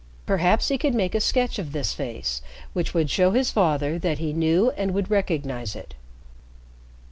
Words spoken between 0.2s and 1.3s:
Perhaps he could make a